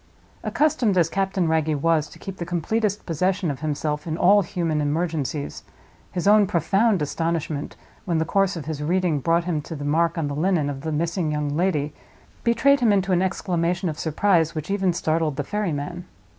Accustomed 0.43 0.97
as 0.97 1.09
Captain 1.11 1.47
Wragge 1.47 1.75
was 1.75 2.09
to 2.09 2.17
keep 2.17 2.37
the 2.37 2.43
completest 2.43 3.05
possession 3.05 3.51
of 3.51 3.59
himself 3.59 4.07
in 4.07 4.17
all 4.17 4.41
human 4.41 4.81
emergencies, 4.81 5.61
his 6.11 6.27
own 6.27 6.47
profound 6.47 7.03
astonishment, 7.03 7.75
when 8.05 8.17
the 8.17 8.25
course 8.25 8.55
of 8.55 8.65
his 8.65 8.81
reading 8.81 9.19
brought 9.19 9.43
him 9.43 9.61
to 9.61 9.75
the 9.75 9.85
mark 9.85 10.17
on 10.17 10.27
the 10.27 10.33
linen 10.33 10.71
of 10.71 10.81
the 10.81 10.91
missing 10.91 11.31
young 11.31 11.55
lady, 11.55 11.93
betrayed 12.43 12.79
him 12.79 12.91
into 12.91 13.11
an 13.11 13.21
exclamation 13.21 13.89
of 13.89 13.99
surprise 13.99 14.55
which 14.55 14.71
even 14.71 14.91
startled 14.91 15.35
the 15.35 15.43
ferryman. 15.43 16.05